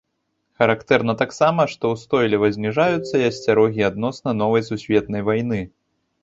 Характэрна 0.61 1.13
таксама, 1.21 1.65
што 1.73 1.91
устойліва 1.95 2.49
зніжаюцца 2.55 3.13
і 3.21 3.27
асцярогі 3.31 3.87
адносна 3.91 4.35
новай 4.41 4.65
сусветнай 4.71 5.21
вайны. 5.31 5.61